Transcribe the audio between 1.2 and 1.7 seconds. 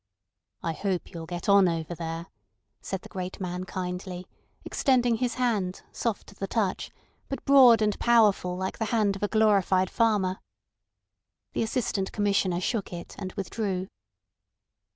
get on